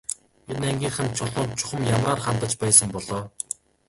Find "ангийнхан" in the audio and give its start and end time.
0.71-1.09